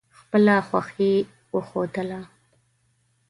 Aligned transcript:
خپله 0.19 0.55
خوښي 0.67 1.13
وښودله. 1.53 2.21